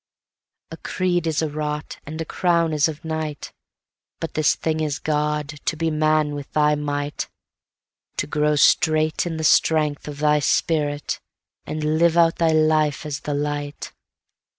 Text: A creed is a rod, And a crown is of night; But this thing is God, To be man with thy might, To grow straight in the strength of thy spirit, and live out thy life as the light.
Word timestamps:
A 0.71 0.77
creed 0.77 1.27
is 1.27 1.43
a 1.43 1.47
rod, 1.47 1.97
And 2.07 2.19
a 2.19 2.25
crown 2.25 2.73
is 2.73 2.87
of 2.87 3.05
night; 3.05 3.51
But 4.19 4.33
this 4.33 4.55
thing 4.55 4.79
is 4.79 4.97
God, 4.97 5.49
To 5.65 5.75
be 5.77 5.91
man 5.91 6.33
with 6.33 6.51
thy 6.53 6.73
might, 6.73 7.29
To 8.17 8.25
grow 8.25 8.55
straight 8.55 9.27
in 9.27 9.37
the 9.37 9.43
strength 9.43 10.07
of 10.07 10.17
thy 10.17 10.39
spirit, 10.39 11.19
and 11.67 11.99
live 11.99 12.17
out 12.17 12.37
thy 12.37 12.51
life 12.51 13.05
as 13.05 13.19
the 13.19 13.35
light. 13.35 13.91